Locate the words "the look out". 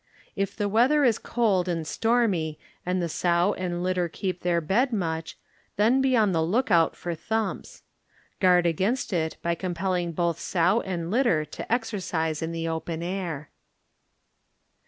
6.31-6.95